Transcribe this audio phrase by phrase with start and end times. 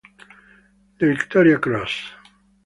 [0.99, 2.09] The Victoria Cross